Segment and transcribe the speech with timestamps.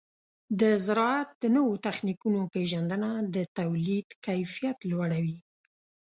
[0.59, 5.39] د زراعت د نوو تخنیکونو پیژندنه د تولید کیفیت لوړوي.